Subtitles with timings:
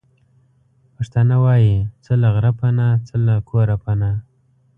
[0.95, 4.11] پښتانه وايې:څه له غره پنا، څه له کوره پنا.